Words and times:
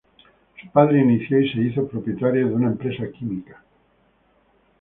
Su 0.59 0.67
padre 0.71 0.99
inició 0.99 1.39
y 1.39 1.51
se 1.53 1.59
hizo 1.61 1.87
propietario 1.87 2.47
de 2.47 2.55
una 2.55 2.69
empresa 2.71 3.05
química. 3.11 3.61